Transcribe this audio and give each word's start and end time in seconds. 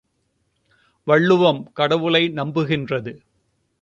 வள்ளுவம் 1.07 1.61
கடவுளை 1.73 2.23
நம்புகின்றது. 2.29 3.13